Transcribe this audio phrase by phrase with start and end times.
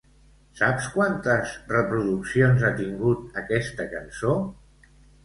[0.59, 4.33] Saps quantes reproduccions ha tingut aquesta cançó?